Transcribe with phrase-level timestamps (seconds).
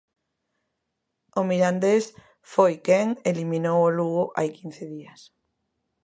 [1.39, 2.05] O Mirandés
[2.53, 5.21] foi quen eliminou o Lugo hai quince días.